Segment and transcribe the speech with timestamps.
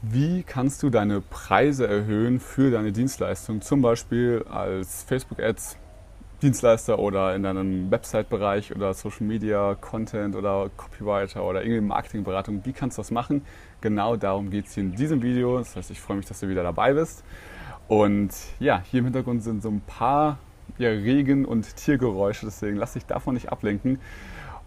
[0.00, 5.76] Wie kannst du deine Preise erhöhen für deine Dienstleistung, zum Beispiel als Facebook-Ads
[6.40, 12.64] Dienstleister oder in deinem Website-Bereich oder Social Media, Content oder Copywriter oder irgendwie Marketingberatung?
[12.64, 13.44] Wie kannst du das machen?
[13.80, 15.58] Genau darum geht es hier in diesem Video.
[15.58, 17.24] Das heißt, ich freue mich, dass du wieder dabei bist.
[17.88, 18.30] Und
[18.60, 20.38] ja, hier im Hintergrund sind so ein paar
[20.78, 23.98] ja, Regen- und Tiergeräusche, deswegen lass dich davon nicht ablenken.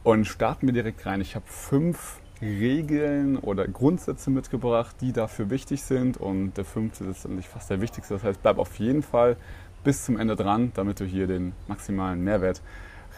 [0.04, 1.22] Und starten wir direkt rein.
[1.22, 6.18] Ich habe fünf Regeln oder Grundsätze mitgebracht, die dafür wichtig sind.
[6.18, 8.16] Und der fünfte ist eigentlich fast der wichtigste.
[8.16, 9.38] Das heißt, bleib auf jeden Fall
[9.84, 12.62] bis zum Ende dran, damit du hier den maximalen Mehrwert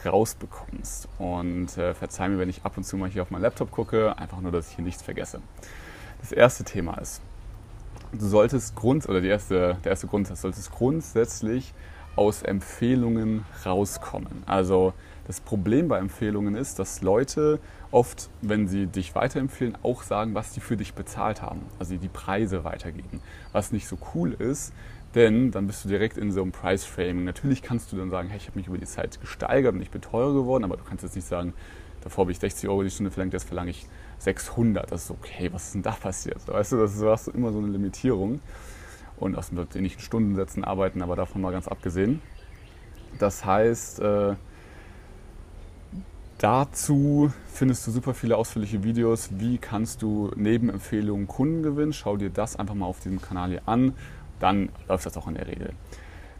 [0.05, 1.07] rausbekommst.
[1.19, 4.17] Und äh, verzeih mir, wenn ich ab und zu mal hier auf meinen Laptop gucke,
[4.17, 5.39] einfach nur, dass ich hier nichts vergesse.
[6.19, 7.21] Das erste Thema ist,
[8.11, 11.73] du solltest Grund oder die erste, der erste Grundsatz solltest grundsätzlich
[12.15, 14.43] aus Empfehlungen rauskommen.
[14.45, 14.93] Also
[15.25, 17.59] das Problem bei Empfehlungen ist, dass Leute
[17.91, 21.61] oft, wenn sie dich weiterempfehlen, auch sagen, was sie für dich bezahlt haben.
[21.79, 23.21] Also die Preise weitergeben.
[23.51, 24.73] Was nicht so cool ist,
[25.15, 27.23] denn dann bist du direkt in so einem Price-Framing.
[27.23, 29.91] Natürlich kannst du dann sagen, hey, ich habe mich über die Zeit gesteigert und ich
[29.91, 31.53] bin teurer geworden, aber du kannst jetzt nicht sagen,
[32.01, 33.87] davor habe ich 60 Euro die Stunde verlangt, jetzt verlange ich
[34.19, 34.91] 600.
[34.91, 36.45] Das ist okay, was ist denn da passiert?
[36.47, 38.41] Weißt du, das ist immer so eine Limitierung
[39.23, 42.21] und aus ähnlichen Stundensätzen arbeiten, aber davon mal ganz abgesehen.
[43.19, 44.35] Das heißt, äh,
[46.37, 51.93] dazu findest du super viele ausführliche Videos, wie kannst du neben Empfehlungen Kunden gewinnen.
[51.93, 53.93] Schau dir das einfach mal auf diesem Kanal hier an,
[54.39, 55.73] dann läuft das auch in der Regel.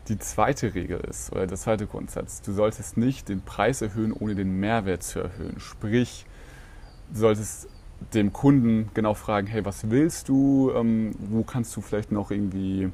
[0.10, 4.36] Die zweite Regel ist, oder der zweite Grundsatz, du solltest nicht den Preis erhöhen, ohne
[4.36, 5.60] den Mehrwert zu erhöhen.
[5.60, 6.26] Sprich,
[7.14, 7.70] du solltest
[8.14, 12.92] dem Kunden genau fragen, hey, was willst du, ähm, wo kannst du vielleicht noch irgendwie,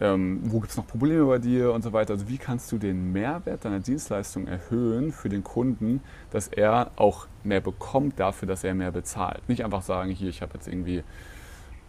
[0.00, 2.14] ähm, wo gibt es noch Probleme bei dir und so weiter.
[2.14, 7.26] Also wie kannst du den Mehrwert deiner Dienstleistung erhöhen für den Kunden, dass er auch
[7.44, 9.48] mehr bekommt dafür, dass er mehr bezahlt.
[9.48, 11.02] Nicht einfach sagen, hier, ich habe jetzt irgendwie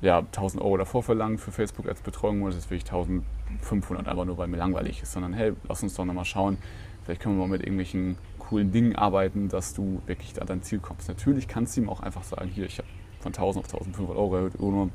[0.01, 4.25] ja, 1000 Euro davor verlangt für Facebook als Betreuung und jetzt will ich 1500 einfach
[4.25, 6.57] nur, weil mir langweilig ist, sondern hey, lass uns doch nochmal schauen,
[7.03, 8.17] vielleicht können wir mal mit irgendwelchen
[8.51, 11.07] coolen Dingen arbeiten, dass du wirklich an dein Ziel kommst.
[11.07, 12.87] Natürlich kannst du ihm auch einfach sagen, hier, ich habe
[13.21, 14.89] von 1000 auf 1500 Euro erhöht, ohne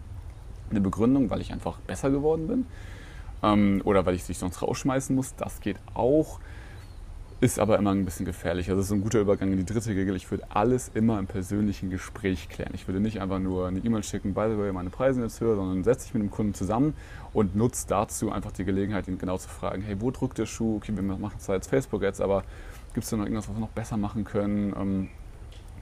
[0.68, 2.66] eine Begründung, weil ich einfach besser geworden bin
[3.42, 5.34] ähm, oder weil ich dich sonst rausschmeißen muss.
[5.36, 6.38] Das geht auch,
[7.40, 8.68] ist aber immer ein bisschen gefährlich.
[8.68, 10.14] Also das ist ein guter Übergang in die dritte Regel.
[10.16, 12.72] Ich würde alles immer im persönlichen Gespräch klären.
[12.74, 15.56] Ich würde nicht einfach nur eine E-Mail schicken, by the way, meine Preise jetzt höher,
[15.56, 16.92] sondern setze dich mit dem Kunden zusammen
[17.32, 20.76] und nutze dazu einfach die Gelegenheit, ihn genau zu fragen, hey, wo drückt der Schuh?
[20.76, 22.44] Okay, wir machen zwar jetzt Facebook jetzt, aber
[22.96, 24.74] Gibt es da noch irgendwas, was wir noch besser machen können?
[24.74, 25.08] Ähm,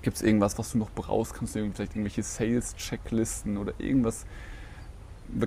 [0.03, 1.33] Gibt es irgendwas, was du noch brauchst?
[1.33, 4.27] Kannst du vielleicht irgendwelche Sales-Checklisten oder irgendwas,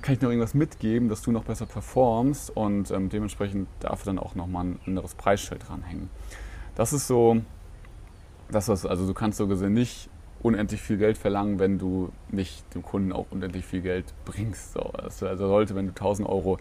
[0.02, 4.18] kann ich noch irgendwas mitgeben, dass du noch besser performst und ähm, dementsprechend darf dann
[4.18, 6.10] auch nochmal ein anderes Preisschild dranhängen.
[6.76, 7.42] Das ist so,
[8.50, 10.10] das was, also du kannst so gesehen nicht
[10.42, 14.72] unendlich viel Geld verlangen, wenn du nicht dem Kunden auch unendlich viel Geld bringst.
[14.72, 16.60] So, also sollte, wenn du 1000 Euro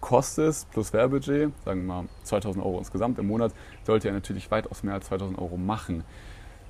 [0.00, 3.52] kostest plus Werbebudget, sagen wir mal 2000 Euro insgesamt im Monat,
[3.84, 6.04] sollte er natürlich weitaus mehr als 2000 Euro machen.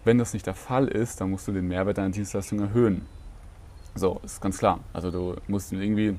[0.04, 3.06] Wenn das nicht der Fall ist, dann musst du den Mehrwert deiner Dienstleistung erhöhen.
[3.94, 4.80] So, ist ganz klar.
[4.92, 6.16] Also du musst ihn irgendwie,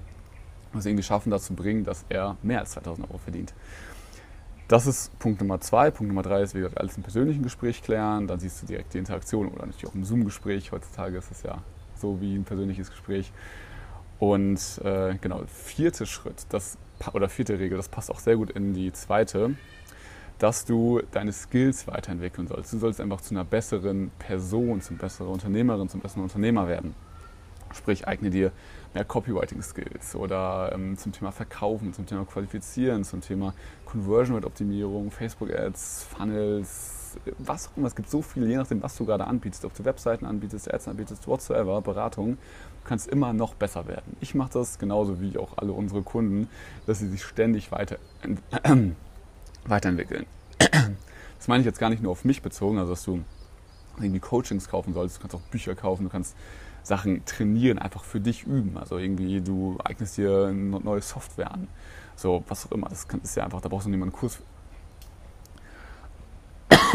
[0.74, 3.54] musst irgendwie schaffen, dazu bringen, dass er mehr als 2000 Euro verdient.
[4.68, 5.92] Das ist Punkt Nummer zwei.
[5.92, 8.28] Punkt Nummer drei ist, wie gesagt, alles im persönlichen Gespräch klären.
[8.28, 10.72] Dann siehst du direkt die Interaktion oder natürlich auch im Zoom-Gespräch.
[10.72, 11.58] Heutzutage ist es ja
[11.96, 13.34] so wie ein persönliches Gespräch.
[14.22, 16.78] Und äh, genau, vierte Schritt, das
[17.14, 19.56] oder vierte Regel, das passt auch sehr gut in die zweite,
[20.38, 22.72] dass du deine Skills weiterentwickeln sollst.
[22.72, 26.94] Du sollst einfach zu einer besseren Person, zum besseren Unternehmerin, zum besseren Unternehmer werden.
[27.74, 28.52] Sprich, eigne dir
[28.94, 33.54] mehr Copywriting-Skills oder ähm, zum Thema Verkaufen, zum Thema Qualifizieren, zum Thema
[33.86, 37.88] Conversion Rate Optimierung, Facebook Ads, Funnels, was auch immer.
[37.88, 40.88] Es gibt so viel, je nachdem, was du gerade anbietest, ob du Webseiten anbietest, Ads
[40.90, 42.38] anbietest, whatsoever, Beratung.
[42.84, 44.18] Du kannst immer noch besser werden.
[44.20, 46.50] Ich mache das genauso wie auch alle unsere Kunden,
[46.86, 47.98] dass sie sich ständig weiter,
[48.64, 48.92] äh,
[49.66, 50.26] weiterentwickeln.
[51.38, 53.24] Das meine ich jetzt gar nicht nur auf mich bezogen, also dass du
[53.98, 56.36] irgendwie Coachings kaufen solltest, du kannst auch Bücher kaufen, du kannst
[56.84, 58.78] Sachen trainieren, einfach für dich üben.
[58.78, 61.68] Also irgendwie, du eignest dir eine neue Software an.
[62.16, 62.90] So, was auch immer.
[62.90, 64.40] Das ist ja einfach, da brauchst du niemanden Kurs.
[66.70, 66.88] da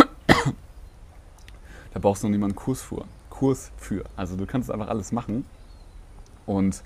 [2.00, 3.04] brauchst du noch niemanden Kurs für.
[3.30, 4.04] Kurs für.
[4.16, 5.44] Also du kannst einfach alles machen.
[6.46, 6.82] Und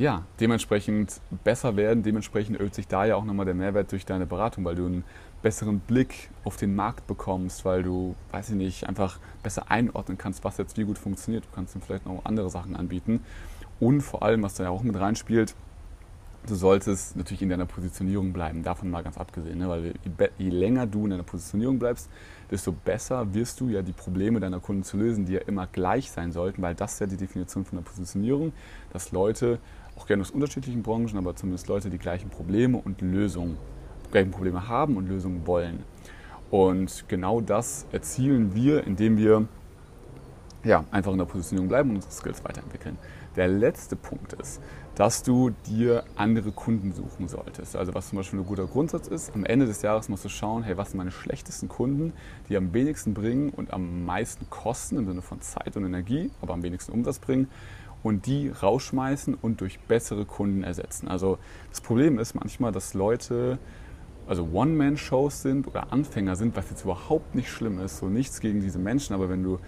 [0.00, 4.24] ja, dementsprechend besser werden, dementsprechend erhöht sich da ja auch nochmal der Mehrwert durch deine
[4.24, 5.04] Beratung, weil du einen
[5.42, 10.42] besseren Blick auf den Markt bekommst, weil du, weiß ich nicht, einfach besser einordnen kannst,
[10.42, 11.44] was jetzt wie gut funktioniert.
[11.44, 13.22] Du kannst ihm vielleicht noch andere Sachen anbieten.
[13.78, 15.54] Und vor allem, was da ja auch mit reinspielt,
[16.46, 19.68] du solltest natürlich in deiner Positionierung bleiben, davon mal ganz abgesehen, ne?
[19.68, 19.92] weil je,
[20.38, 22.08] je, länger du in deiner Positionierung bleibst,
[22.50, 26.10] desto besser wirst du ja die Probleme deiner Kunden zu lösen, die ja immer gleich
[26.10, 28.52] sein sollten, weil das ist ja die Definition von der Positionierung,
[28.92, 29.58] dass Leute,
[29.96, 33.58] auch gerne aus unterschiedlichen Branchen, aber zumindest Leute die gleichen Probleme und Lösungen,
[34.10, 35.84] gleichen Probleme haben und Lösungen wollen.
[36.50, 39.46] Und genau das erzielen wir, indem wir
[40.64, 42.98] ja, einfach in der Positionierung bleiben und unsere Skills weiterentwickeln.
[43.36, 44.60] Der letzte Punkt ist,
[44.94, 47.76] dass du dir andere Kunden suchen solltest.
[47.76, 50.62] Also was zum Beispiel ein guter Grundsatz ist, am Ende des Jahres musst du schauen,
[50.62, 52.12] hey, was sind meine schlechtesten Kunden,
[52.48, 56.54] die am wenigsten bringen und am meisten kosten im Sinne von Zeit und Energie, aber
[56.54, 57.48] am wenigsten Umsatz bringen
[58.02, 61.08] und die rausschmeißen und durch bessere Kunden ersetzen.
[61.08, 61.38] Also
[61.70, 63.58] das Problem ist manchmal, dass Leute
[64.26, 68.60] also One-Man-Shows sind oder Anfänger sind, was jetzt überhaupt nicht schlimm ist, so nichts gegen
[68.60, 69.58] diese Menschen, aber wenn du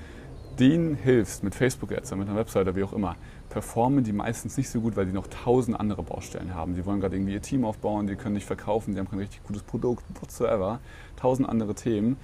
[0.58, 3.16] denen hilfst mit Facebook-Ads, mit einer Webseite, wie auch immer,
[3.50, 6.74] performen die meistens nicht so gut, weil die noch tausend andere Baustellen haben.
[6.74, 9.42] Die wollen gerade irgendwie ihr Team aufbauen, die können nicht verkaufen, die haben kein richtig
[9.44, 10.80] gutes Produkt, whatsoever,
[11.16, 12.16] tausend andere Themen.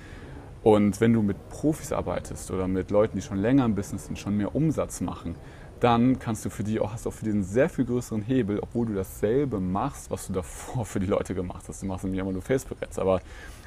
[0.62, 4.18] Und wenn du mit Profis arbeitest oder mit Leuten, die schon länger im Business sind,
[4.18, 5.34] schon mehr Umsatz machen,
[5.80, 8.86] dann kannst du für die auch, hast auch für den sehr viel größeren Hebel, obwohl
[8.86, 11.82] du dasselbe machst, was du davor für die Leute gemacht hast.
[11.82, 13.20] Du machst nämlich immer nur Facebook-Ads, aber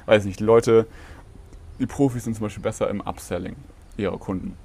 [0.06, 0.86] weiß nicht, die Leute,
[1.78, 3.56] die Profis sind zum Beispiel besser im Upselling
[3.96, 4.56] ihrer Kunden.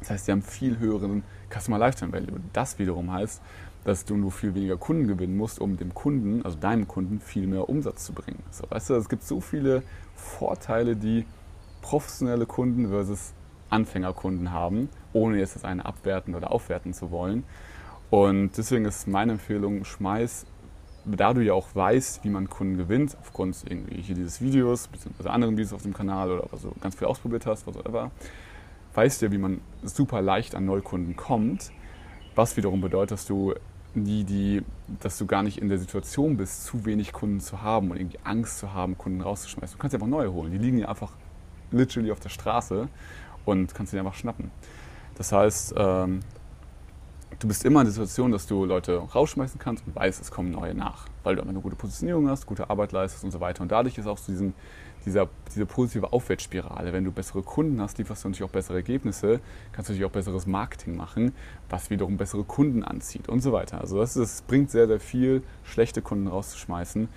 [0.00, 2.40] Das heißt, sie haben viel höheren Customer Lifetime Value.
[2.52, 3.40] Das wiederum heißt,
[3.84, 7.46] dass du nur viel weniger Kunden gewinnen musst, um dem Kunden, also deinem Kunden, viel
[7.46, 8.42] mehr Umsatz zu bringen.
[8.50, 9.82] So, weißt du, es gibt so viele
[10.14, 11.24] Vorteile, die
[11.82, 13.32] professionelle Kunden versus
[13.70, 17.44] Anfängerkunden haben, ohne jetzt das eine abwerten oder aufwerten zu wollen.
[18.10, 20.46] Und deswegen ist meine Empfehlung, schmeiß,
[21.04, 25.30] da du ja auch weißt, wie man Kunden gewinnt, aufgrund irgendwie hier dieses Videos, beziehungsweise
[25.30, 28.10] anderen Videos auf dem Kanal oder was du ganz viel ausprobiert hast, whatever,
[28.96, 31.70] weißt ja, wie man super leicht an Neukunden kommt,
[32.34, 33.54] was wiederum bedeutet, dass du
[33.94, 34.62] nie die,
[35.00, 38.18] dass du gar nicht in der Situation bist, zu wenig Kunden zu haben und irgendwie
[38.24, 39.76] Angst zu haben, Kunden rauszuschmeißen.
[39.76, 40.52] Du kannst einfach neue holen.
[40.52, 41.12] Die liegen ja einfach
[41.70, 42.88] literally auf der Straße
[43.44, 44.50] und kannst sie einfach schnappen.
[45.16, 46.20] Das heißt, ähm,
[47.38, 50.50] du bist immer in der Situation, dass du Leute rausschmeißen kannst und weißt, es kommen
[50.50, 53.62] neue nach, weil du eine gute Positionierung hast, gute Arbeit leistest und so weiter.
[53.62, 54.54] Und dadurch ist auch so diesen,
[55.06, 56.92] dieser, diese positive Aufwärtsspirale.
[56.92, 59.40] Wenn du bessere Kunden hast, lieferst du natürlich auch bessere Ergebnisse,
[59.72, 61.32] kannst du natürlich auch besseres Marketing machen,
[61.70, 63.80] was wiederum bessere Kunden anzieht und so weiter.
[63.80, 67.08] Also das, das bringt sehr, sehr viel, schlechte Kunden rauszuschmeißen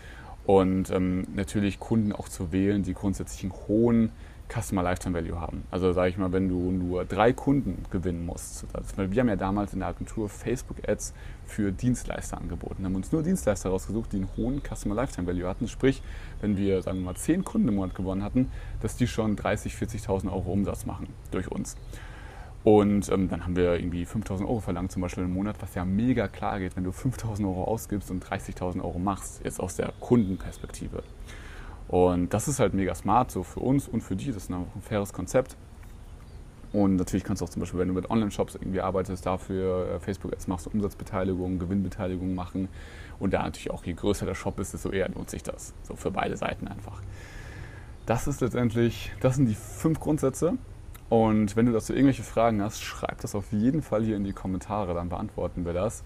[0.45, 4.11] und ähm, natürlich Kunden auch zu wählen, die grundsätzlich einen hohen
[4.49, 5.63] Customer Lifetime Value haben.
[5.69, 8.65] Also sage ich mal, wenn du nur drei Kunden gewinnen musst.
[8.95, 11.13] wir haben ja damals in der Agentur Facebook Ads
[11.45, 12.77] für Dienstleister angeboten.
[12.79, 15.67] Wir haben uns nur Dienstleister rausgesucht, die einen hohen Customer Lifetime Value hatten.
[15.67, 16.01] Sprich,
[16.41, 18.51] wenn wir, sagen wir mal, zehn Kunden im Monat gewonnen hatten,
[18.81, 21.77] dass die schon 30.000, 40.000 Euro Umsatz machen durch uns.
[22.63, 25.85] Und ähm, dann haben wir irgendwie 5.000 Euro verlangt, zum Beispiel im Monat, was ja
[25.85, 29.93] mega klar geht, wenn du 5.000 Euro ausgibst und 30.000 Euro machst, jetzt aus der
[29.99, 31.03] Kundenperspektive.
[31.89, 34.27] Und das ist halt mega smart, so für uns und für die.
[34.27, 35.57] Das ist ein faires Konzept.
[36.71, 39.99] Und natürlich kannst du auch zum Beispiel, wenn du mit Online-Shops irgendwie arbeitest, dafür äh,
[39.99, 42.69] Facebook-Ads machst, Umsatzbeteiligung, Gewinnbeteiligung machen.
[43.19, 45.73] Und da natürlich auch, je größer der Shop ist, desto eher lohnt sich das.
[45.81, 47.01] So für beide Seiten einfach.
[48.05, 50.59] Das ist letztendlich, das sind die fünf Grundsätze.
[51.09, 54.33] Und wenn du dazu irgendwelche Fragen hast, schreib das auf jeden Fall hier in die
[54.33, 56.03] Kommentare, dann beantworten wir das.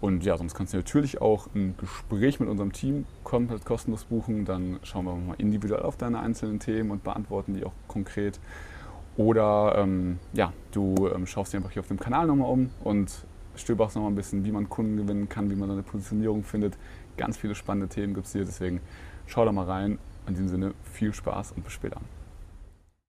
[0.00, 4.44] Und ja, sonst kannst du natürlich auch ein Gespräch mit unserem Team komplett kostenlos buchen.
[4.44, 8.38] Dann schauen wir mal individuell auf deine einzelnen Themen und beantworten die auch konkret.
[9.16, 13.24] Oder ähm, ja, du ähm, schaust dir einfach hier auf dem Kanal nochmal um und
[13.56, 16.76] stöberst nochmal ein bisschen, wie man Kunden gewinnen kann, wie man seine Positionierung findet.
[17.16, 18.80] Ganz viele spannende Themen gibt es hier, deswegen
[19.26, 19.98] schau da mal rein.
[20.26, 22.00] In diesem Sinne viel Spaß und bis später.